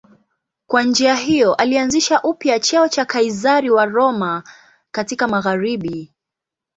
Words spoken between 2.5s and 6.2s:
cheo cha Kaizari wa Roma katika magharibi.